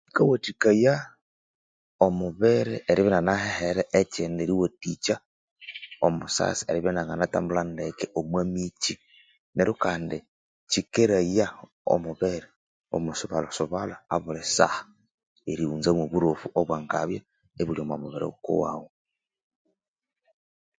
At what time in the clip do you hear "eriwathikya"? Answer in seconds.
4.43-5.15